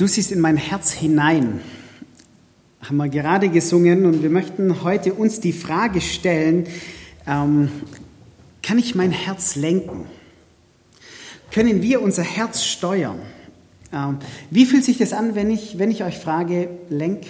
[0.00, 1.60] Du siehst in mein Herz hinein,
[2.80, 6.66] haben wir gerade gesungen und wir möchten heute uns die Frage stellen,
[7.26, 7.70] ähm,
[8.62, 10.06] kann ich mein Herz lenken?
[11.50, 13.18] Können wir unser Herz steuern?
[13.92, 14.16] Ähm,
[14.48, 17.26] wie fühlt sich das an, wenn ich, wenn ich euch frage, lenk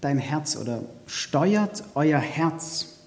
[0.00, 2.98] dein Herz oder steuert euer Herz?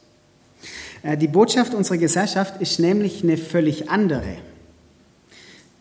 [1.04, 4.38] Äh, die Botschaft unserer Gesellschaft ist nämlich eine völlig andere.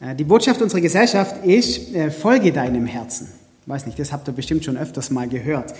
[0.00, 3.28] Äh, die Botschaft unserer Gesellschaft ist, äh, folge deinem Herzen.
[3.66, 5.74] Weiß nicht, das habt ihr bestimmt schon öfters mal gehört.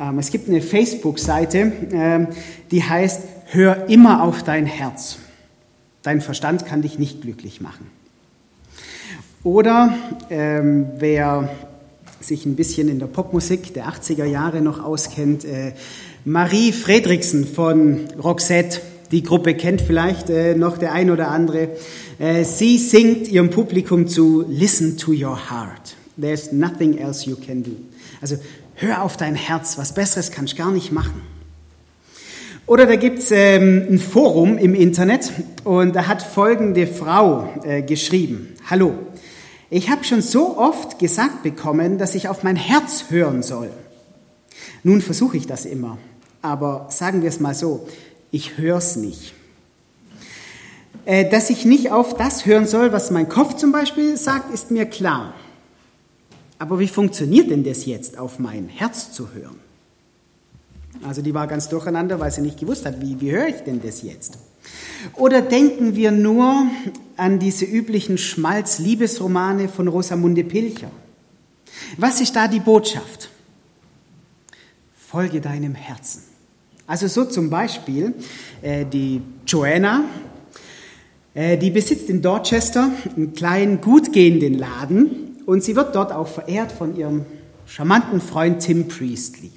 [0.00, 2.28] Ähm, es gibt eine Facebook-Seite, ähm,
[2.70, 5.18] die heißt, hör immer auf dein Herz.
[6.02, 7.86] Dein Verstand kann dich nicht glücklich machen.
[9.44, 9.96] Oder
[10.30, 11.50] ähm, wer
[12.20, 15.72] sich ein bisschen in der Popmusik der 80er Jahre noch auskennt, äh,
[16.24, 18.80] Marie Fredriksen von Roxette,
[19.12, 21.70] die Gruppe kennt vielleicht äh, noch der ein oder andere.
[22.18, 25.96] Äh, sie singt ihrem Publikum zu Listen to your heart.
[26.20, 27.72] There's nothing else you can do.
[28.20, 28.36] Also
[28.74, 31.22] hör auf dein Herz, was Besseres kannst du gar nicht machen.
[32.66, 38.54] Oder da gibt's ähm, ein Forum im Internet und da hat folgende Frau äh, geschrieben.
[38.68, 38.94] Hallo,
[39.70, 43.70] ich habe schon so oft gesagt bekommen, dass ich auf mein Herz hören soll.
[44.82, 45.98] Nun versuche ich das immer,
[46.42, 47.86] aber sagen wir es mal so,
[48.30, 49.34] ich höre es nicht.
[51.04, 54.70] Äh, dass ich nicht auf das hören soll, was mein Kopf zum Beispiel sagt, ist
[54.70, 55.34] mir klar.
[56.58, 59.60] Aber wie funktioniert denn das jetzt, auf mein Herz zu hören?
[61.04, 63.80] Also die war ganz durcheinander, weil sie nicht gewusst hat, wie, wie höre ich denn
[63.82, 64.38] das jetzt?
[65.14, 66.66] Oder denken wir nur
[67.16, 70.90] an diese üblichen Schmalz-Liebesromane von Rosamunde Pilcher?
[71.98, 73.30] Was ist da die Botschaft?
[74.96, 76.22] Folge deinem Herzen.
[76.86, 78.14] Also so zum Beispiel
[78.62, 80.04] äh, die Joanna,
[81.34, 86.28] äh, die besitzt in Dorchester einen kleinen, gut gehenden Laden und sie wird dort auch
[86.28, 87.26] verehrt von ihrem
[87.66, 89.50] charmanten Freund Tim Priestley.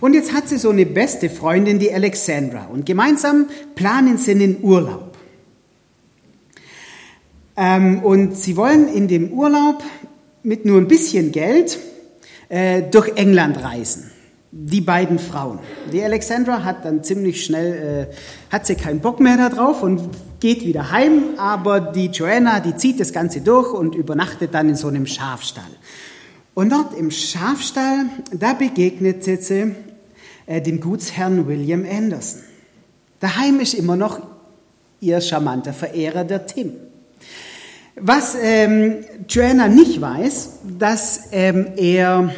[0.00, 4.62] Und jetzt hat sie so eine beste Freundin, die Alexandra, und gemeinsam planen sie einen
[4.62, 5.18] Urlaub.
[7.58, 9.82] Ähm, und sie wollen in dem Urlaub
[10.42, 11.78] mit nur ein bisschen Geld
[12.48, 14.10] äh, durch England reisen
[14.54, 15.58] die beiden Frauen.
[15.92, 20.66] Die Alexandra hat dann ziemlich schnell, äh, hat sie keinen Bock mehr darauf und geht
[20.66, 24.88] wieder heim, aber die Joanna, die zieht das Ganze durch und übernachtet dann in so
[24.88, 25.64] einem Schafstall.
[26.52, 29.74] Und dort im Schafstall, da begegnet sie
[30.44, 32.42] äh, dem Gutsherrn William Anderson.
[33.20, 34.20] Daheim ist immer noch
[35.00, 36.74] ihr charmanter Verehrer, der Tim.
[37.96, 42.34] Was ähm, Joanna nicht weiß, dass ähm, er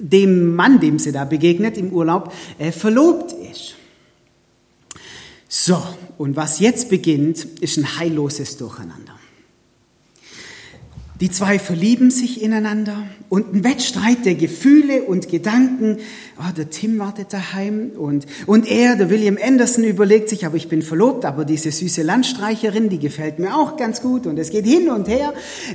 [0.00, 3.76] dem Mann, dem sie da begegnet im Urlaub, äh, verlobt ist.
[5.48, 5.82] So,
[6.16, 9.20] und was jetzt beginnt, ist ein heilloses Durcheinander.
[11.20, 15.98] Die zwei verlieben sich ineinander und ein Wettstreit der Gefühle und Gedanken.
[16.38, 20.68] Oh, der Tim wartet daheim und, und er, der William Anderson, überlegt sich, aber ich
[20.68, 24.64] bin verlobt, aber diese süße Landstreicherin, die gefällt mir auch ganz gut und es geht
[24.64, 25.34] hin und her.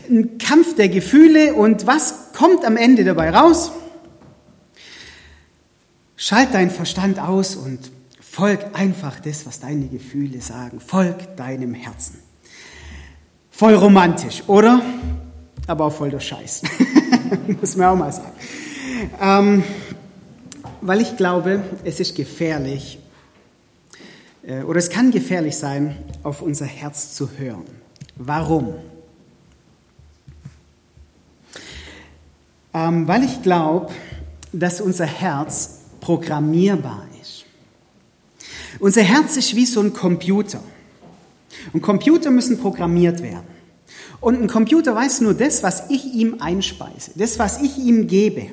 [0.09, 3.71] Ein Kampf der Gefühle und was kommt am Ende dabei raus?
[6.17, 10.79] Schalt deinen Verstand aus und folg einfach das, was deine Gefühle sagen.
[10.79, 12.19] Folg deinem Herzen.
[13.51, 14.81] Voll romantisch, oder?
[15.67, 16.63] Aber auch voll der Scheiß.
[17.61, 18.33] Muss man auch mal sagen.
[19.21, 19.63] Ähm,
[20.81, 22.99] weil ich glaube, es ist gefährlich,
[24.45, 27.65] äh, oder es kann gefährlich sein, auf unser Herz zu hören.
[28.15, 28.75] Warum?
[32.73, 33.91] Ähm, weil ich glaube,
[34.51, 35.74] dass unser Herz
[36.05, 37.45] programmierbar ist.
[38.79, 40.61] Unser Herz ist wie so ein Computer.
[41.73, 43.47] Und Computer müssen programmiert werden.
[44.21, 48.51] Und ein Computer weiß nur das, was ich ihm einspeise, das, was ich ihm gebe.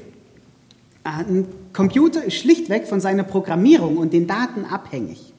[1.04, 5.34] Ein Computer ist schlichtweg von seiner Programmierung und den Daten abhängig.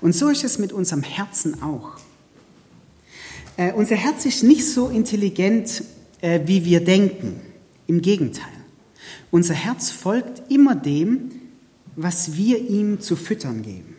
[0.00, 1.92] Und so ist es mit unserem Herzen auch.
[3.56, 5.84] Äh, unser Herz ist nicht so intelligent,
[6.22, 7.40] äh, wie wir denken.
[7.86, 8.50] Im Gegenteil.
[9.30, 11.41] Unser Herz folgt immer dem,
[11.96, 13.96] was wir ihm zu füttern geben,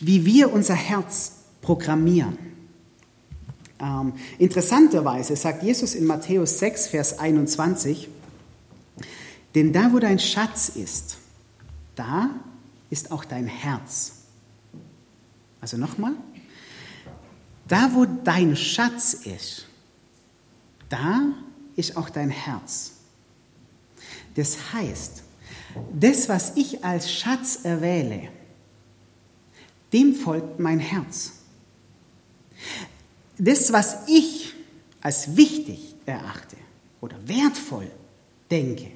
[0.00, 2.38] wie wir unser Herz programmieren.
[3.80, 8.08] Ähm, interessanterweise sagt Jesus in Matthäus 6, Vers 21,
[9.54, 11.18] denn da, wo dein Schatz ist,
[11.96, 12.30] da
[12.88, 14.12] ist auch dein Herz.
[15.60, 16.12] Also nochmal,
[17.68, 19.66] da, wo dein Schatz ist,
[20.88, 21.20] da
[21.76, 22.92] ist auch dein Herz.
[24.34, 25.22] Das heißt,
[25.92, 28.28] das, was ich als Schatz erwähle,
[29.92, 31.32] dem folgt mein Herz.
[33.38, 34.54] Das, was ich
[35.00, 36.56] als wichtig erachte
[37.00, 37.90] oder wertvoll,
[38.50, 38.90] denke,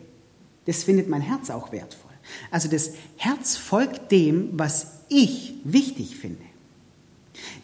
[0.67, 2.11] das findet mein Herz auch wertvoll.
[2.51, 6.45] Also das Herz folgt dem, was ich wichtig finde.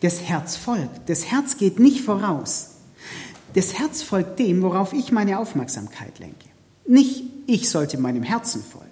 [0.01, 1.09] Das Herz folgt.
[1.09, 2.73] Das Herz geht nicht voraus.
[3.55, 6.47] Das Herz folgt dem, worauf ich meine Aufmerksamkeit lenke.
[6.87, 8.90] Nicht ich sollte meinem Herzen folgen.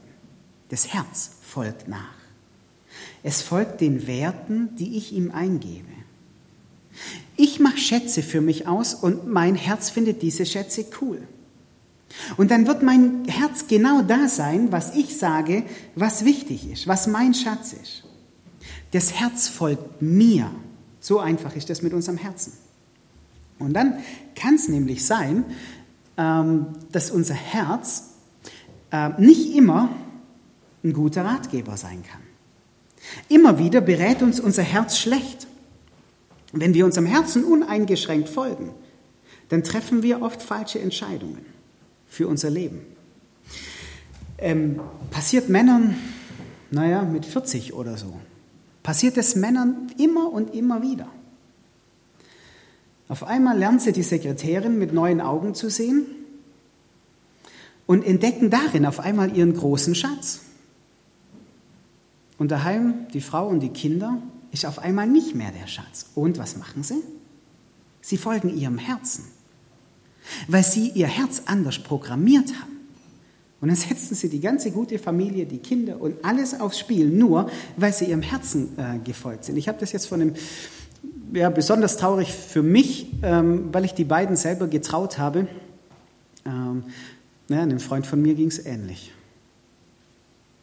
[0.69, 2.15] Das Herz folgt nach.
[3.23, 5.89] Es folgt den Werten, die ich ihm eingebe.
[7.37, 11.23] Ich mache Schätze für mich aus und mein Herz findet diese Schätze cool.
[12.37, 17.07] Und dann wird mein Herz genau da sein, was ich sage, was wichtig ist, was
[17.07, 18.05] mein Schatz ist.
[18.93, 20.51] Das Herz folgt mir.
[21.01, 22.55] So einfach ist das mit unserem Herzen.
[23.59, 23.99] Und dann
[24.35, 25.45] kann es nämlich sein,
[26.17, 28.15] ähm, dass unser Herz
[28.91, 29.91] äh, nicht immer
[30.85, 32.23] ein guter Ratgeber sein kann.
[33.29, 35.47] Immer wieder berät uns unser Herz schlecht.
[36.53, 38.71] Wenn wir unserem Herzen uneingeschränkt folgen,
[39.49, 41.45] dann treffen wir oft falsche Entscheidungen
[42.07, 42.81] für unser Leben.
[44.39, 44.81] Ähm,
[45.11, 45.97] passiert Männern,
[46.71, 48.15] naja, mit 40 oder so,
[48.83, 51.09] passiert es Männern immer und immer wieder.
[53.09, 56.07] Auf einmal lernt sie die Sekretärin mit neuen Augen zu sehen
[57.87, 60.41] und entdecken darin auf einmal ihren großen Schatz.
[62.39, 66.07] Und daheim, die Frau und die Kinder, ist auf einmal nicht mehr der Schatz.
[66.15, 67.03] Und was machen sie?
[68.01, 69.25] Sie folgen ihrem Herzen
[70.47, 72.79] weil sie ihr Herz anders programmiert haben.
[73.61, 77.51] Und dann setzen sie die ganze gute Familie, die Kinder und alles aufs Spiel, nur
[77.77, 79.57] weil sie ihrem Herzen äh, gefolgt sind.
[79.57, 80.35] Ich habe das jetzt von einem,
[81.33, 85.49] ja, besonders traurig für mich, ähm, weil ich die beiden selber getraut habe.
[86.47, 86.85] Ähm,
[87.49, 89.13] naja, einem Freund von mir ging es ähnlich.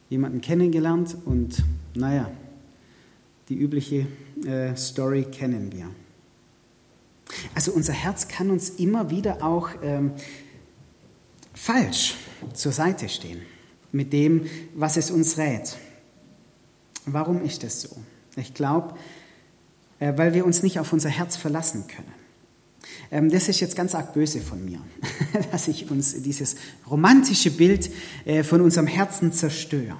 [0.09, 1.63] Jemanden kennengelernt und
[1.95, 2.29] naja,
[3.49, 4.07] die übliche
[4.45, 5.89] äh, Story kennen wir.
[7.53, 10.11] Also unser Herz kann uns immer wieder auch ähm,
[11.53, 12.15] falsch
[12.53, 13.41] zur Seite stehen
[13.91, 15.77] mit dem, was es uns rät.
[17.05, 17.95] Warum ist das so?
[18.35, 18.95] Ich glaube,
[19.99, 22.24] äh, weil wir uns nicht auf unser Herz verlassen können.
[23.11, 24.79] Ähm, das ist jetzt ganz arg böse von mir,
[25.51, 26.55] dass ich uns dieses
[26.89, 27.89] romantische Bild
[28.25, 29.97] äh, von unserem Herzen zerstöre.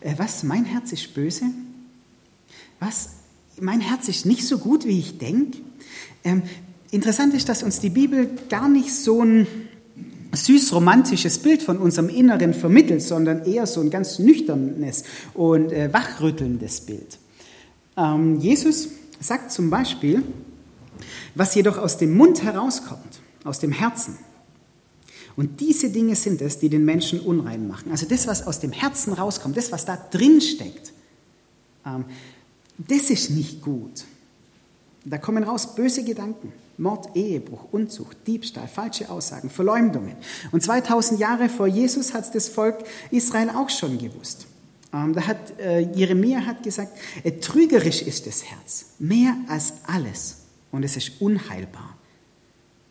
[0.00, 0.42] Äh, was?
[0.42, 1.44] Mein Herz ist böse?
[2.78, 3.10] Was?
[3.60, 5.58] Mein Herz ist nicht so gut, wie ich denke?
[6.24, 6.42] Ähm,
[6.90, 9.46] interessant ist, dass uns die Bibel gar nicht so ein
[10.32, 15.92] süß romantisches Bild von unserem Inneren vermittelt, sondern eher so ein ganz nüchternes und äh,
[15.92, 17.18] wachrüttelndes Bild.
[17.96, 18.88] Ähm, Jesus
[19.20, 20.22] sagt zum Beispiel,
[21.34, 24.18] was jedoch aus dem Mund herauskommt, aus dem Herzen.
[25.36, 27.90] Und diese Dinge sind es, die den Menschen unrein machen.
[27.90, 30.92] Also das, was aus dem Herzen rauskommt, das, was da drin steckt,
[31.86, 32.04] ähm,
[32.76, 34.04] das ist nicht gut.
[35.04, 40.16] Da kommen raus böse Gedanken, Mord, Ehebruch, Unzucht, Diebstahl, falsche Aussagen, Verleumdungen.
[40.52, 42.78] Und 2000 Jahre vor Jesus hat das Volk
[43.10, 44.46] Israel auch schon gewusst.
[44.92, 50.36] Ähm, da hat äh, Jeremia hat gesagt, äh, trügerisch ist das Herz, mehr als alles,
[50.72, 51.96] und es ist unheilbar.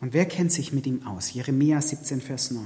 [0.01, 1.33] Und wer kennt sich mit ihm aus?
[1.33, 2.63] Jeremia 17, Vers 9.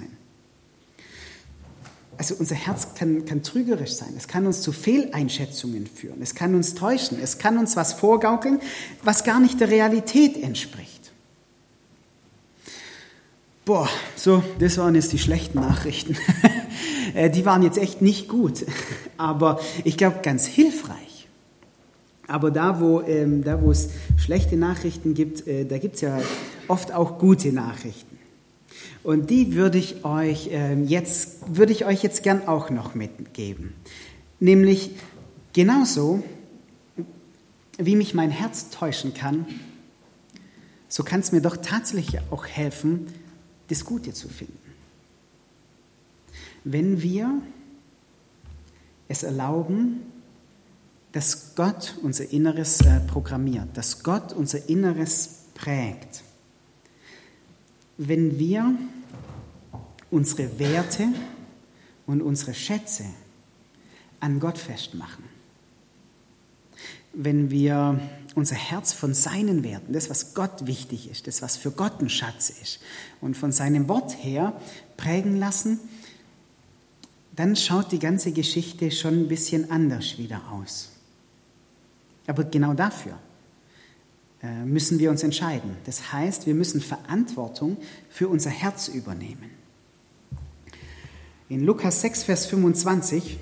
[2.17, 4.13] Also unser Herz kann, kann trügerisch sein.
[4.15, 6.21] Es kann uns zu Fehleinschätzungen führen.
[6.21, 7.19] Es kann uns täuschen.
[7.19, 8.59] Es kann uns was vorgaukeln,
[9.01, 11.11] was gar nicht der Realität entspricht.
[13.65, 16.17] Boah, so, das waren jetzt die schlechten Nachrichten.
[17.15, 18.65] Äh, die waren jetzt echt nicht gut,
[19.17, 21.12] aber ich glaube ganz hilfreich.
[22.33, 26.19] Aber da, wo, ähm, es schlechte Nachrichten gibt, äh, da gibt es ja
[26.67, 28.17] oft auch gute Nachrichten.
[29.03, 33.75] Und die würde ich euch ähm, jetzt, würde ich euch jetzt gern auch noch mitgeben.
[34.39, 34.95] Nämlich
[35.53, 36.23] genauso,
[37.77, 39.45] wie mich mein Herz täuschen kann,
[40.87, 43.09] so kann es mir doch tatsächlich auch helfen,
[43.67, 44.57] das Gute zu finden.
[46.63, 47.43] Wenn wir
[49.07, 50.12] es erlauben,
[51.13, 56.23] dass Gott unser Inneres äh, programmiert, dass Gott unser Inneres prägt,
[57.97, 58.75] wenn wir
[60.11, 61.07] unsere Werte
[62.07, 63.05] und unsere Schätze
[64.19, 65.23] an Gott festmachen.
[67.13, 67.99] Wenn wir
[68.33, 72.09] unser Herz von seinen Werten, das, was Gott wichtig ist, das, was für Gott ein
[72.09, 72.79] Schatz ist,
[73.21, 74.59] und von seinem Wort her
[74.97, 75.79] prägen lassen,
[77.35, 80.92] dann schaut die ganze Geschichte schon ein bisschen anders wieder aus.
[82.27, 83.17] Aber genau dafür
[84.41, 85.77] äh, müssen wir uns entscheiden.
[85.85, 87.77] Das heißt, wir müssen Verantwortung
[88.09, 89.51] für unser Herz übernehmen.
[91.49, 93.37] In Lukas 6, Vers 25,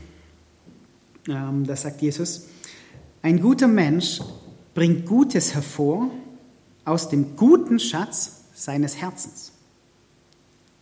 [1.28, 2.48] ähm, da sagt Jesus,
[3.22, 4.20] ein guter Mensch
[4.74, 6.10] bringt Gutes hervor
[6.86, 9.52] aus dem guten Schatz seines Herzens.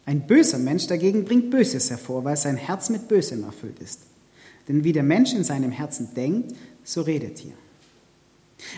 [0.05, 4.01] Ein böser Mensch dagegen bringt Böses hervor, weil sein Herz mit Bösem erfüllt ist.
[4.67, 7.53] Denn wie der Mensch in seinem Herzen denkt, so redet hier.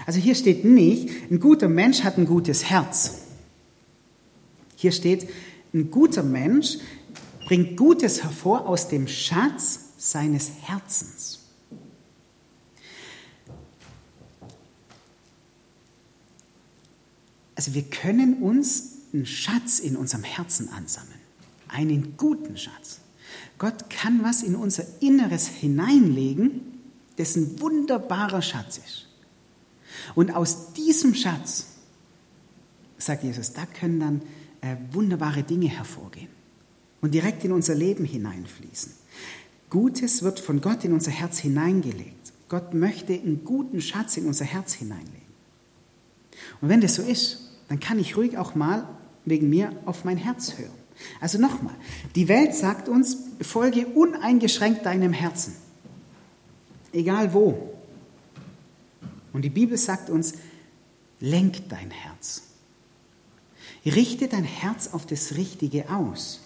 [0.06, 3.22] Also hier steht nicht, ein guter Mensch hat ein gutes Herz.
[4.76, 5.30] Hier steht,
[5.74, 6.78] ein guter Mensch
[7.46, 11.40] bringt Gutes hervor aus dem Schatz seines Herzens.
[17.56, 21.20] Also wir können uns einen Schatz in unserem Herzen ansammeln,
[21.68, 23.02] einen guten Schatz.
[23.60, 26.62] Gott kann was in unser Inneres hineinlegen,
[27.18, 29.11] das ein wunderbarer Schatz ist.
[30.16, 31.68] Und aus diesem Schatz,
[32.98, 34.22] sagt Jesus, da können dann
[34.62, 36.30] äh, wunderbare Dinge hervorgehen
[37.02, 38.94] und direkt in unser Leben hineinfließen.
[39.70, 42.34] Gutes wird von Gott in unser Herz hineingelegt.
[42.50, 45.22] Gott möchte einen guten Schatz in unser Herz hineinlegen.
[46.60, 48.88] Und wenn das so ist, dann kann ich ruhig auch mal
[49.26, 50.72] wegen mir auf mein Herz hören.
[51.20, 51.74] Also nochmal,
[52.16, 55.56] die Welt sagt uns, folge uneingeschränkt deinem Herzen,
[56.94, 57.74] egal wo.
[59.34, 60.34] Und die Bibel sagt uns,
[61.20, 62.44] lenk dein Herz.
[63.86, 66.42] Richte dein Herz auf das Richtige aus.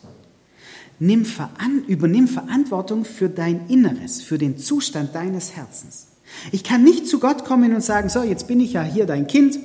[0.99, 6.07] Nimm veran, übernimm Verantwortung für dein Inneres, für den Zustand deines Herzens.
[6.51, 9.27] Ich kann nicht zu Gott kommen und sagen, so, jetzt bin ich ja hier dein
[9.27, 9.59] Kind,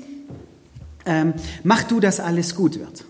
[1.07, 3.05] ähm, mach du, dass alles gut wird.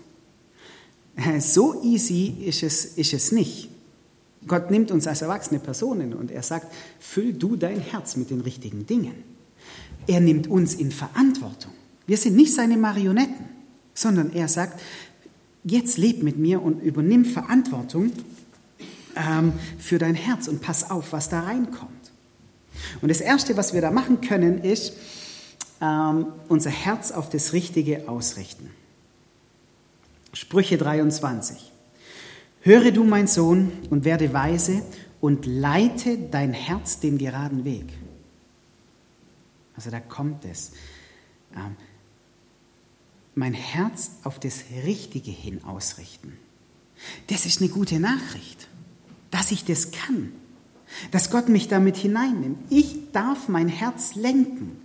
[1.16, 3.68] Äh, so easy ist es, ist es nicht.
[4.46, 8.40] Gott nimmt uns als erwachsene Personen und er sagt, füll du dein Herz mit den
[8.40, 9.29] richtigen Dingen.
[10.10, 11.70] Er nimmt uns in Verantwortung.
[12.04, 13.44] Wir sind nicht seine Marionetten,
[13.94, 14.80] sondern er sagt,
[15.62, 18.10] jetzt leb mit mir und übernimm Verantwortung
[19.14, 22.10] ähm, für dein Herz und pass auf, was da reinkommt.
[23.00, 24.94] Und das Erste, was wir da machen können, ist
[25.80, 28.68] ähm, unser Herz auf das Richtige ausrichten.
[30.32, 31.70] Sprüche 23.
[32.62, 34.82] Höre du, mein Sohn, und werde weise
[35.20, 37.86] und leite dein Herz den geraden Weg.
[39.80, 40.72] Also da kommt es.
[41.56, 41.74] Ähm,
[43.34, 46.36] mein Herz auf das Richtige hin ausrichten.
[47.28, 48.68] Das ist eine gute Nachricht,
[49.30, 50.32] dass ich das kann,
[51.12, 52.58] dass Gott mich damit hineinnimmt.
[52.68, 54.76] Ich darf mein Herz lenken.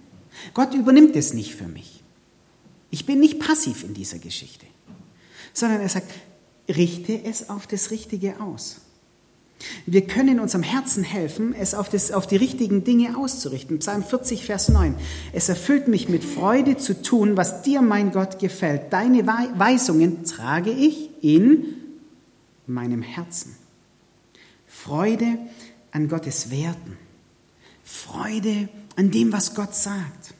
[0.53, 2.01] Gott übernimmt es nicht für mich.
[2.89, 4.65] Ich bin nicht passiv in dieser Geschichte,
[5.51, 6.09] sondern er sagt,
[6.69, 8.79] richte es auf das Richtige aus.
[9.85, 13.79] Wir können unserem Herzen helfen, es auf, das, auf die richtigen Dinge auszurichten.
[13.79, 14.95] Psalm 40, Vers 9.
[15.31, 18.91] Es erfüllt mich mit Freude zu tun, was dir, mein Gott, gefällt.
[18.91, 21.65] Deine Weisungen trage ich in
[22.67, 23.55] meinem Herzen.
[24.67, 25.37] Freude
[25.91, 26.97] an Gottes Werten.
[27.83, 30.33] Freude an dem, was Gott sagt.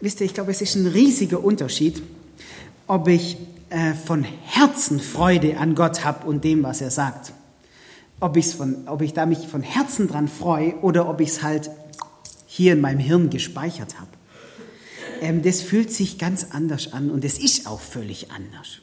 [0.00, 2.02] Wisst ihr, ich glaube, es ist ein riesiger Unterschied,
[2.86, 3.36] ob ich
[3.70, 7.32] äh, von Herzen Freude an Gott habe und dem, was er sagt
[8.22, 11.42] ob, ich's von, ob ich da mich von Herzen dran freue oder ob ich es
[11.42, 11.70] halt
[12.46, 14.10] hier in meinem Hirn gespeichert habe.
[15.20, 18.78] Ähm, das fühlt sich ganz anders an und es ist auch völlig anders.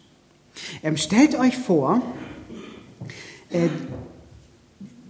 [0.83, 2.01] Ähm, stellt euch vor,
[3.49, 3.69] äh,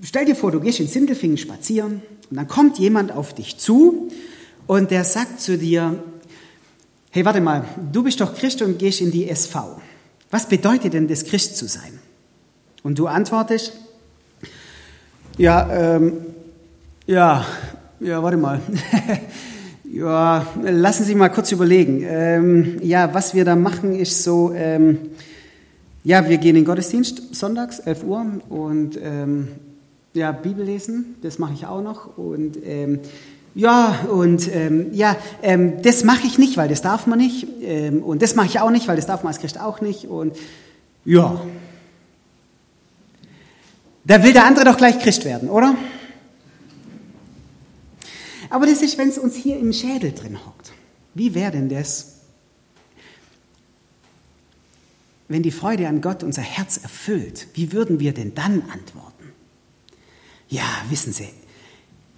[0.03, 4.09] stell dir vor, du gehst in Sindelfingen spazieren und dann kommt jemand auf dich zu
[4.67, 6.03] und der sagt zu dir,
[7.09, 9.81] hey, warte mal, du bist doch Christ und gehst in die SV.
[10.29, 11.97] Was bedeutet denn das, Christ zu sein?
[12.83, 13.73] Und du antwortest,
[15.39, 16.13] ja, ähm,
[17.07, 17.45] ja,
[18.01, 18.59] ja, warte mal.
[19.85, 22.03] ja, lassen Sie mal kurz überlegen.
[22.05, 24.97] Ähm, ja, was wir da machen, ist so, ähm,
[26.03, 29.47] ja, wir gehen in den Gottesdienst sonntags, 11 Uhr und ähm,
[30.13, 32.99] ja, Bibel lesen, das mache ich auch noch und ähm,
[33.55, 37.47] ja, und ähm, ja, ähm, das mache ich nicht, weil das darf man nicht.
[37.61, 40.05] Ähm, und das mache ich auch nicht, weil das darf man als Christ auch nicht.
[40.05, 40.35] Und
[41.05, 41.41] ja,
[44.09, 45.77] da will der andere doch gleich Christ werden, oder?
[48.49, 50.71] Aber das ist, wenn es uns hier im Schädel drin hockt.
[51.13, 52.15] Wie wäre denn das,
[55.27, 57.49] wenn die Freude an Gott unser Herz erfüllt?
[57.53, 59.31] Wie würden wir denn dann antworten?
[60.47, 61.29] Ja, wissen Sie,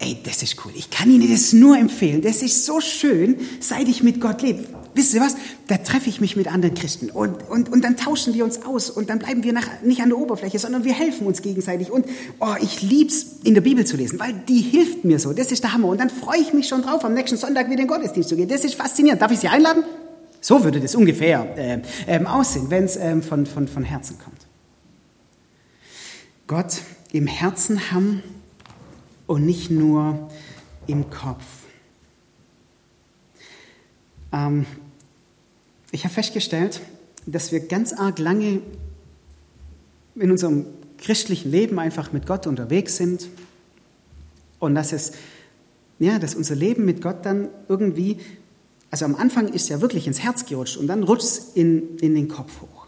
[0.01, 0.71] ey, das ist cool.
[0.75, 2.21] Ich kann Ihnen das nur empfehlen.
[2.21, 4.65] Das ist so schön, seit ich mit Gott lebe.
[4.93, 5.35] Wissen Sie was?
[5.67, 8.89] Da treffe ich mich mit anderen Christen und, und, und dann tauschen wir uns aus
[8.89, 11.89] und dann bleiben wir nach, nicht an der Oberfläche, sondern wir helfen uns gegenseitig.
[11.91, 12.05] Und
[12.39, 15.31] oh, ich lieb's, in der Bibel zu lesen, weil die hilft mir so.
[15.31, 15.87] Das ist der Hammer.
[15.87, 18.35] Und dann freue ich mich schon drauf, am nächsten Sonntag wieder in den Gottesdienst zu
[18.35, 18.49] gehen.
[18.49, 19.21] Das ist faszinierend.
[19.21, 19.83] Darf ich Sie einladen?
[20.41, 24.47] So würde das ungefähr äh, ähm, aussehen, wenn es ähm, von, von, von Herzen kommt.
[26.47, 26.81] Gott
[27.13, 28.23] im Herzen haben
[29.31, 30.29] und nicht nur
[30.87, 31.45] im Kopf.
[34.33, 34.65] Ähm,
[35.91, 36.81] ich habe festgestellt,
[37.25, 38.61] dass wir ganz arg lange
[40.15, 40.65] in unserem
[40.97, 43.29] christlichen Leben einfach mit Gott unterwegs sind
[44.59, 45.13] und dass es,
[45.97, 48.17] ja, dass unser Leben mit Gott dann irgendwie,
[48.89, 52.15] also am Anfang ist ja wirklich ins Herz gerutscht und dann rutscht es in, in
[52.15, 52.85] den Kopf hoch.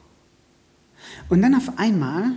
[1.30, 2.32] Und dann auf einmal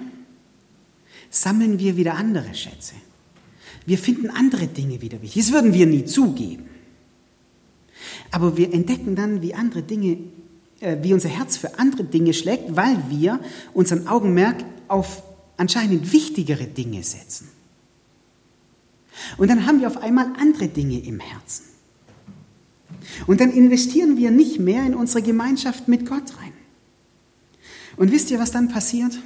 [1.29, 2.95] sammeln wir wieder andere Schätze.
[3.87, 5.45] Wir finden andere Dinge wieder wichtig.
[5.45, 6.65] Das würden wir nie zugeben.
[8.31, 10.19] Aber wir entdecken dann, wie andere Dinge,
[10.81, 13.41] äh, wie unser Herz für andere Dinge schlägt, weil wir
[13.73, 15.23] unseren Augenmerk auf
[15.57, 17.49] anscheinend wichtigere Dinge setzen.
[19.39, 21.65] Und dann haben wir auf einmal andere Dinge im Herzen.
[23.27, 26.53] Und dann investieren wir nicht mehr in unsere Gemeinschaft mit Gott rein.
[27.97, 29.19] Und wisst ihr, was dann passiert?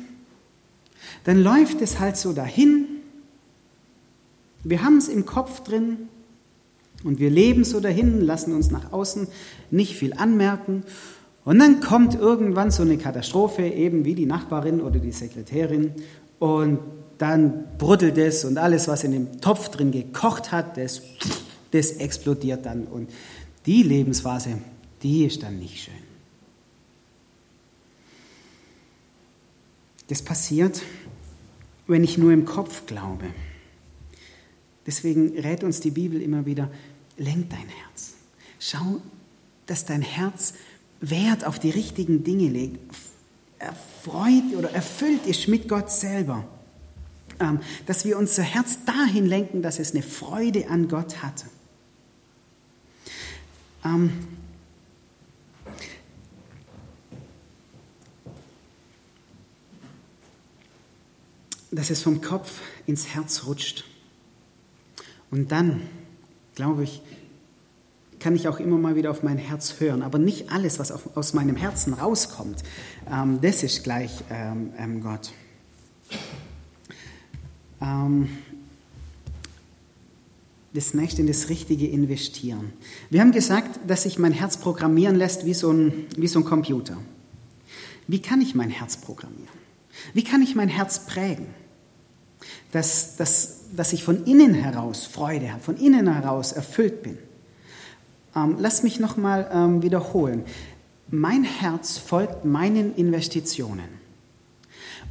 [1.25, 2.87] Dann läuft es halt so dahin.
[4.63, 6.09] Wir haben es im Kopf drin
[7.05, 9.29] und wir leben so dahin, lassen uns nach außen
[9.71, 10.85] nicht viel anmerken.
[11.45, 15.95] Und dann kommt irgendwann so eine Katastrophe, eben wie die Nachbarin oder die Sekretärin,
[16.39, 16.79] und
[17.19, 21.03] dann bruddelt es und alles, was in dem Topf drin gekocht hat, das,
[21.71, 22.85] das explodiert dann.
[22.87, 23.11] Und
[23.67, 24.59] die Lebensphase,
[25.03, 25.95] die ist dann nicht schön.
[30.09, 30.81] Das passiert,
[31.87, 33.27] wenn ich nur im Kopf glaube.
[34.91, 36.69] Deswegen rät uns die Bibel immer wieder,
[37.17, 38.15] lenk dein Herz.
[38.59, 39.01] Schau,
[39.67, 40.55] dass dein Herz
[41.01, 42.81] Wert auf die richtigen Dinge legt,
[43.61, 46.45] erfreut oder erfüllt ist mit Gott selber.
[47.39, 51.45] Ähm, dass wir unser Herz dahin lenken, dass es eine Freude an Gott hat.
[53.85, 54.11] Ähm,
[61.71, 63.85] dass es vom Kopf ins Herz rutscht.
[65.31, 65.83] Und dann,
[66.55, 67.03] glaube ich,
[68.19, 70.03] kann ich auch immer mal wieder auf mein Herz hören.
[70.03, 72.63] Aber nicht alles, was aus meinem Herzen rauskommt,
[73.11, 75.33] ähm, das ist gleich ähm, ähm, Gott.
[80.75, 82.75] Das nächste in das richtige Investieren.
[83.09, 86.45] Wir haben gesagt, dass sich mein Herz programmieren lässt wie so, ein, wie so ein
[86.45, 86.99] Computer.
[88.07, 89.49] Wie kann ich mein Herz programmieren?
[90.13, 91.47] Wie kann ich mein Herz prägen?
[92.73, 97.19] Dass, dass, dass ich von innen heraus Freude habe, von innen heraus erfüllt bin.
[98.37, 100.45] Ähm, lass mich nochmal ähm, wiederholen.
[101.09, 104.01] Mein Herz folgt meinen Investitionen.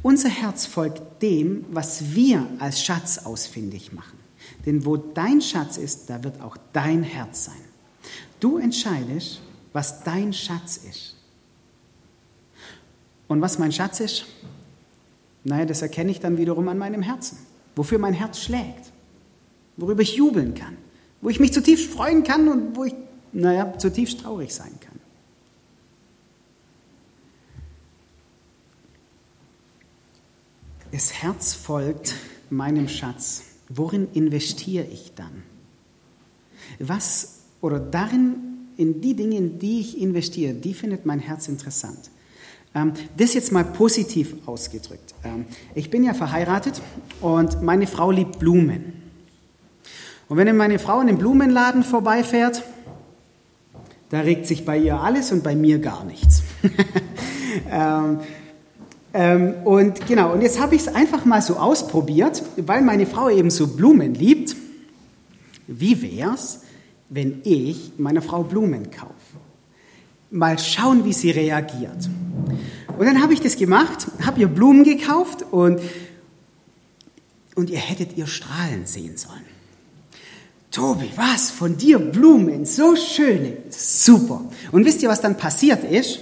[0.02, 4.18] Unser Herz folgt dem, was wir als Schatz ausfindig machen.
[4.64, 7.60] Denn wo dein Schatz ist, da wird auch dein Herz sein.
[8.40, 9.40] Du entscheidest,
[9.72, 11.16] was dein Schatz ist.
[13.28, 14.24] Und was mein Schatz ist?
[15.44, 17.38] Naja, das erkenne ich dann wiederum an meinem Herzen.
[17.76, 18.92] Wofür mein Herz schlägt.
[19.76, 20.76] Worüber ich jubeln kann.
[21.20, 22.94] Wo ich mich zutiefst freuen kann und wo ich,
[23.32, 24.98] naja, zutiefst traurig sein kann.
[30.92, 32.14] Das Herz folgt
[32.50, 33.44] meinem Schatz.
[33.68, 35.44] Worin investiere ich dann?
[36.78, 38.36] Was oder darin,
[38.76, 42.10] in die Dinge, in die ich investiere, die findet mein Herz interessant.
[42.74, 45.14] Ähm, das jetzt mal positiv ausgedrückt.
[45.24, 46.80] Ähm, ich bin ja verheiratet
[47.20, 48.92] und meine Frau liebt Blumen.
[50.28, 52.62] Und wenn meine Frau in den Blumenladen vorbeifährt,
[54.10, 56.44] da regt sich bei ihr alles und bei mir gar nichts.
[59.12, 63.28] ähm, und genau, und jetzt habe ich es einfach mal so ausprobiert, weil meine Frau
[63.28, 64.54] eben so Blumen liebt.
[65.66, 66.60] Wie wäre es,
[67.08, 69.14] wenn ich meiner Frau Blumen kaufe?
[70.30, 72.08] Mal schauen, wie sie reagiert.
[73.00, 75.80] Und dann habe ich das gemacht, habe ihr Blumen gekauft und,
[77.54, 79.46] und ihr hättet ihr strahlen sehen sollen.
[80.70, 81.50] Tobi, was?
[81.50, 84.44] Von dir Blumen, so schöne, super.
[84.70, 86.20] Und wisst ihr, was dann passiert ist?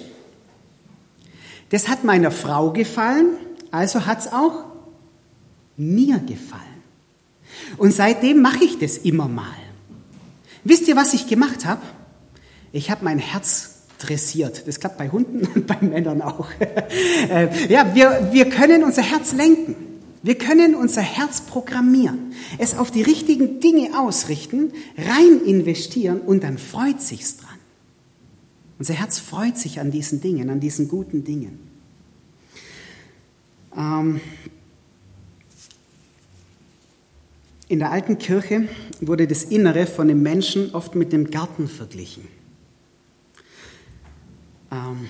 [1.71, 3.31] Das hat meiner Frau gefallen,
[3.73, 4.67] also hat es auch
[5.77, 6.63] mir gefallen.
[7.77, 9.59] Und seitdem mache ich das immer mal.
[10.63, 11.83] Wisst ihr, was ich gemacht habe?
[12.71, 14.67] Ich habe mein Herz dressiert.
[14.67, 16.49] Das klappt bei Hunden und bei Männern auch.
[17.31, 19.75] Äh, ja, wir, wir können unser Herz lenken.
[20.23, 26.59] Wir können unser Herz programmieren, es auf die richtigen Dinge ausrichten, rein investieren und dann
[26.59, 27.59] freut sich's dran.
[28.79, 31.59] Unser Herz freut sich an diesen Dingen, an diesen guten Dingen.
[33.77, 34.21] Ähm
[37.69, 38.69] in der alten Kirche
[39.01, 42.25] wurde das Innere von dem Menschen oft mit dem Garten verglichen.
[44.71, 45.09] Ähm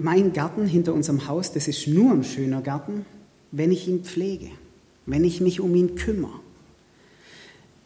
[0.00, 3.04] mein Garten hinter unserem Haus, das ist nur ein schöner Garten,
[3.52, 4.50] wenn ich ihn pflege,
[5.06, 6.40] wenn ich mich um ihn kümmere,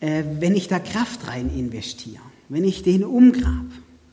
[0.01, 3.65] äh, wenn ich da Kraft rein investiere, wenn ich den umgrab,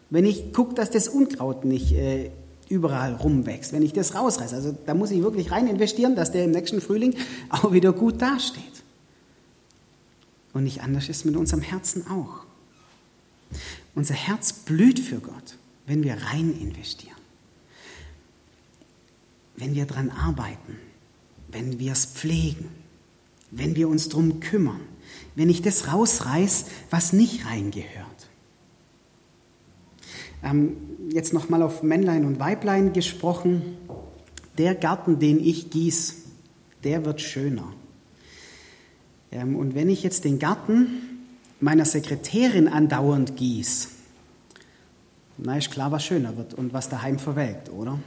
[0.09, 2.31] wenn ich gucke, dass das Unkraut nicht äh,
[2.69, 4.55] überall rumwächst, wenn ich das rausreiße.
[4.55, 7.15] Also da muss ich wirklich rein investieren, dass der im nächsten Frühling
[7.49, 8.63] auch wieder gut dasteht.
[10.53, 12.45] Und nicht anders ist mit unserem Herzen auch.
[13.95, 15.57] Unser Herz blüht für Gott,
[15.91, 17.17] wenn wir rein investieren,
[19.57, 20.77] wenn wir daran arbeiten,
[21.49, 22.69] wenn wir es pflegen,
[23.51, 24.79] wenn wir uns darum kümmern,
[25.35, 28.29] wenn ich das rausreiß, was nicht reingehört.
[30.41, 30.77] Ähm,
[31.09, 33.61] jetzt nochmal auf Männlein und Weiblein gesprochen.
[34.57, 36.23] Der Garten, den ich gieß,
[36.85, 37.67] der wird schöner.
[39.29, 41.25] Ähm, und wenn ich jetzt den Garten
[41.59, 43.89] meiner Sekretärin andauernd gieß,
[45.41, 47.99] na ist klar, was schöner wird und was daheim verwelkt, oder?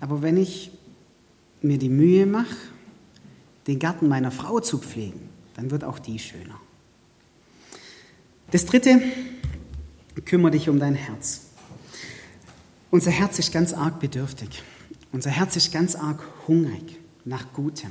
[0.00, 0.70] Aber wenn ich
[1.60, 2.56] mir die Mühe mache,
[3.66, 6.60] den Garten meiner Frau zu pflegen, dann wird auch die schöner.
[8.50, 9.00] Das dritte,
[10.24, 11.46] kümmere dich um dein Herz.
[12.90, 14.62] Unser Herz ist ganz arg bedürftig.
[15.10, 17.90] Unser Herz ist ganz arg hungrig nach Gutem.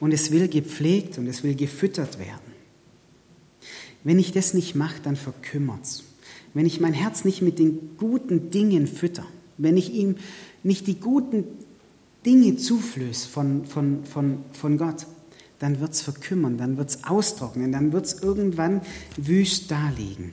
[0.00, 2.52] Und es will gepflegt und es will gefüttert werden.
[4.04, 6.04] Wenn ich das nicht mache, dann verkümmert es.
[6.54, 9.24] Wenn ich mein Herz nicht mit den guten Dingen fütter,
[9.58, 10.16] wenn ich ihm
[10.62, 11.44] nicht die guten
[12.26, 15.06] Dinge zuflöße von, von, von, von Gott,
[15.58, 18.80] dann wird es verkümmern, dann wird es austrocknen, dann wird es irgendwann
[19.16, 20.32] wüst daliegen.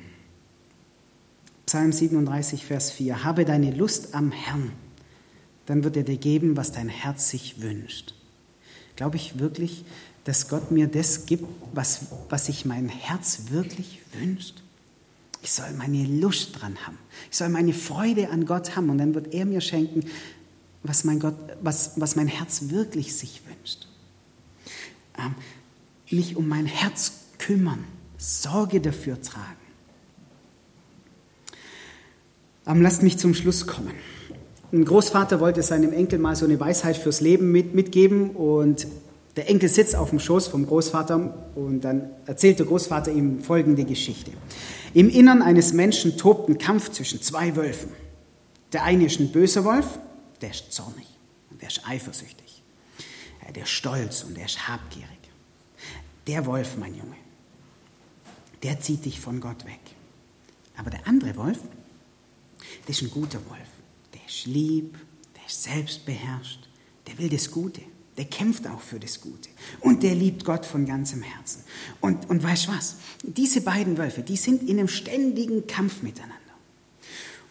[1.66, 3.24] Psalm 37, Vers 4.
[3.24, 4.72] Habe deine Lust am Herrn,
[5.68, 8.16] dann wird er dir geben, was dein Herz sich wünscht.
[8.96, 9.86] Glaube ich wirklich,
[10.24, 14.64] dass Gott mir das gibt, was, was sich mein Herz wirklich wünscht?
[15.42, 16.98] Ich soll meine Lust dran haben.
[17.32, 20.06] Ich soll meine Freude an Gott haben und dann wird er mir schenken,
[20.84, 23.88] was mein, Gott, was, was mein Herz wirklich sich wünscht.
[25.18, 25.36] Ähm,
[26.10, 27.84] mich um mein Herz kümmern,
[28.18, 29.46] Sorge dafür tragen.
[32.68, 33.94] Ähm, lasst mich zum Schluss kommen.
[34.72, 38.88] Ein Großvater wollte seinem Enkel mal so eine Weisheit fürs Leben mit, mitgeben und
[39.40, 43.86] der Enkel sitzt auf dem Schoß vom Großvater und dann erzählt der Großvater ihm folgende
[43.86, 44.32] Geschichte.
[44.94, 47.90] Im Innern eines Menschen tobt ein Kampf zwischen zwei Wölfen.
[48.74, 49.98] Der eine ist ein böser Wolf,
[50.42, 51.08] der ist zornig
[51.50, 52.64] und der ist eifersüchtig.
[53.56, 55.08] Der ist stolz und der ist habgierig.
[56.28, 57.16] Der Wolf, mein Junge,
[58.62, 59.80] der zieht dich von Gott weg.
[60.76, 61.60] Aber der andere Wolf,
[62.86, 63.70] der ist ein guter Wolf.
[64.14, 64.98] Der ist lieb,
[65.38, 66.68] der ist selbstbeherrscht,
[67.08, 67.84] der will das Gute,
[68.20, 71.64] der kämpft auch für das Gute und der liebt Gott von ganzem Herzen.
[72.02, 72.98] Und, und weißt du was?
[73.24, 76.36] Diese beiden Wölfe, die sind in einem ständigen Kampf miteinander.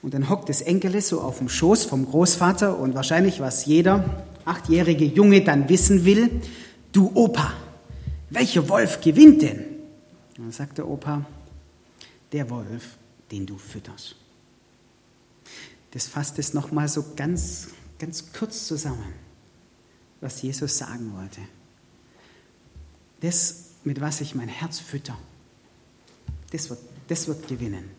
[0.02, 4.24] Und dann hockt das Enkel so auf dem Schoß vom Großvater und wahrscheinlich, was jeder
[4.44, 6.30] achtjährige Junge dann wissen will,
[6.92, 7.52] du Opa,
[8.30, 9.58] welcher Wolf gewinnt denn?
[10.36, 11.26] Und dann sagt der Opa,
[12.30, 12.98] der Wolf,
[13.32, 14.14] den du fütterst
[15.92, 19.12] das fasst es nochmal so ganz, ganz kurz zusammen,
[20.20, 21.40] was Jesus sagen wollte.
[23.20, 25.18] Das, mit was ich mein Herz fütter,
[26.50, 27.90] das wird, das wird gewinnen.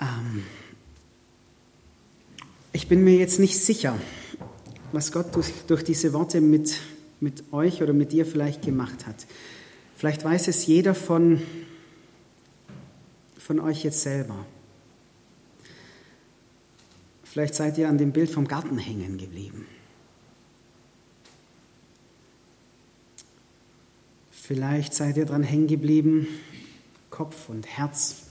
[0.00, 0.44] Ähm,
[2.72, 3.98] ich bin mir jetzt nicht sicher,
[4.92, 6.80] was Gott durch, durch diese Worte mit,
[7.20, 9.26] mit euch oder mit dir vielleicht gemacht hat.
[9.96, 11.40] Vielleicht weiß es jeder von,
[13.38, 14.44] von euch jetzt selber.
[17.34, 19.66] Vielleicht seid ihr an dem Bild vom Garten hängen geblieben.
[24.30, 26.28] Vielleicht seid ihr dran hängen geblieben,
[27.10, 28.26] Kopf und Herz.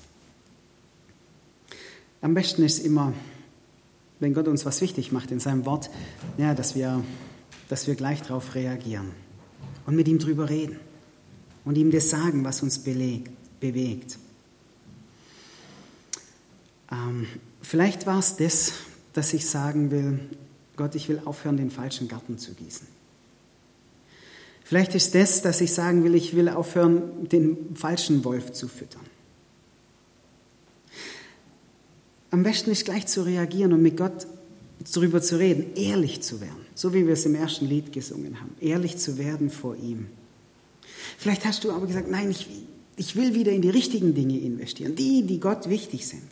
[2.21, 3.11] Am besten ist immer,
[4.21, 5.89] wenn Gott uns was wichtig macht in seinem Wort,
[6.37, 7.03] ja, dass, wir,
[7.67, 9.11] dass wir gleich darauf reagieren
[9.85, 10.79] und mit ihm drüber reden
[11.65, 14.17] und ihm das sagen, was uns belegt, bewegt.
[16.89, 17.27] Ähm,
[17.61, 18.71] vielleicht war es das,
[19.13, 20.19] dass ich sagen will,
[20.75, 22.87] Gott, ich will aufhören, den falschen Garten zu gießen.
[24.63, 29.05] Vielleicht ist das, dass ich sagen will, ich will aufhören, den falschen Wolf zu füttern.
[32.31, 34.25] Am besten ist gleich zu reagieren und mit Gott
[34.91, 38.55] darüber zu reden, ehrlich zu werden, so wie wir es im ersten Lied gesungen haben,
[38.59, 40.07] ehrlich zu werden vor ihm.
[41.17, 42.47] Vielleicht hast du aber gesagt, nein, ich,
[42.95, 46.23] ich will wieder in die richtigen Dinge investieren, die, die Gott wichtig sind.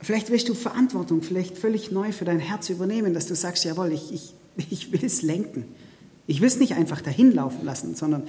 [0.00, 3.92] Vielleicht willst du Verantwortung vielleicht völlig neu für dein Herz übernehmen, dass du sagst, jawohl,
[3.92, 4.34] ich, ich,
[4.70, 5.64] ich will es lenken.
[6.26, 8.24] Ich will es nicht einfach dahin laufen lassen, sondern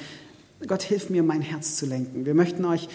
[0.66, 2.26] Gott hilft mir, mein Herz zu lenken.
[2.26, 2.88] Wir möchten euch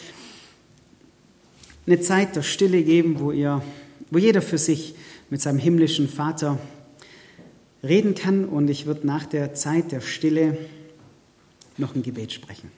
[1.87, 3.63] eine Zeit der Stille geben, wo, ihr,
[4.11, 4.95] wo jeder für sich
[5.31, 6.59] mit seinem himmlischen Vater
[7.83, 8.47] reden kann.
[8.47, 10.57] Und ich würde nach der Zeit der Stille
[11.77, 12.71] noch ein Gebet sprechen.